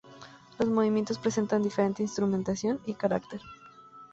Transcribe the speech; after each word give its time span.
Los 0.57 0.67
movimientos 0.67 1.19
presentan 1.19 1.61
diferente 1.61 2.01
instrumentación 2.01 2.81
y 2.87 2.95
carácter. 2.95 3.39